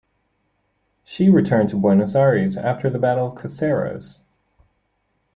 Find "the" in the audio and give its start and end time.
2.89-2.97